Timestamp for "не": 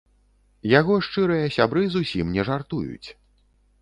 2.39-2.43